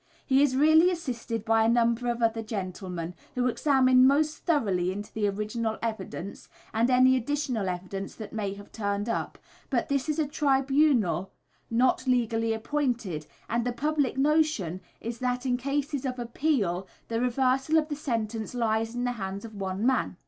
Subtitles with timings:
[0.25, 5.13] He is really assisted by a number of other gentlemen, who examine most thoroughly into
[5.13, 9.37] the original evidence, and any additional evidence that may have turned up,
[9.69, 11.31] but this is a tribunal
[11.69, 17.77] not legally appointed, and the public notion is that in cases of appeal the reversal
[17.77, 20.17] of the sentence lies in the hands of one man.